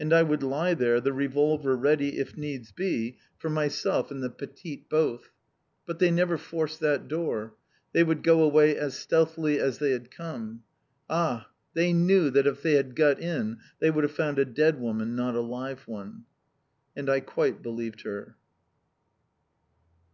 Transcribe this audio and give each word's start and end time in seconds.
And 0.00 0.14
I 0.14 0.22
would 0.22 0.42
lie 0.42 0.72
there, 0.72 0.98
the 0.98 1.12
revolver 1.12 1.76
ready, 1.76 2.16
if 2.18 2.38
needs 2.38 2.72
be, 2.72 3.18
for 3.36 3.50
myself 3.50 4.10
and 4.10 4.22
the 4.22 4.30
petite 4.30 4.88
both! 4.88 5.28
But 5.84 5.98
they 5.98 6.10
never 6.10 6.38
forced 6.38 6.80
that 6.80 7.06
door. 7.06 7.52
They 7.92 8.02
would 8.02 8.22
go 8.22 8.40
away 8.42 8.78
as 8.78 8.96
stealthily 8.98 9.60
as 9.60 9.76
they 9.76 9.90
had 9.90 10.10
come! 10.10 10.62
Ah! 11.10 11.50
they 11.74 11.92
knew 11.92 12.30
that 12.30 12.46
if 12.46 12.62
they 12.62 12.76
had 12.76 12.96
got 12.96 13.20
in 13.20 13.58
they 13.78 13.90
would 13.90 14.04
have 14.04 14.12
found 14.14 14.38
a 14.38 14.46
dead 14.46 14.80
woman, 14.80 15.14
not 15.14 15.34
a 15.34 15.42
live 15.42 15.86
one!" 15.86 16.24
And 16.96 17.10
I 17.10 17.20
quite 17.20 17.60
believed 17.62 18.00
her. 18.04 18.36